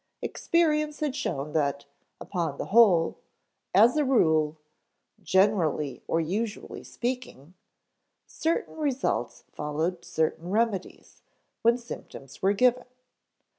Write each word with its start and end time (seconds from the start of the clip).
Experience 0.23 0.99
had 0.99 1.15
shown 1.15 1.53
that 1.53 1.85
"upon 2.19 2.57
the 2.57 2.65
whole," 2.73 3.19
"as 3.71 3.95
a 3.97 4.03
rule," 4.03 4.57
"generally 5.21 6.01
or 6.07 6.19
usually 6.19 6.83
speaking," 6.83 7.53
certain 8.25 8.77
results 8.77 9.43
followed 9.51 10.03
certain 10.03 10.49
remedies, 10.49 11.21
when 11.61 11.77
symptoms 11.77 12.41
were 12.41 12.53
given. 12.53 12.85